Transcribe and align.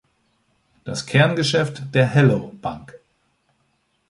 Das 0.83 1.05
Kerngeschäft 1.05 1.93
der 1.93 2.07
Hello 2.07 2.53
bank! 2.59 2.99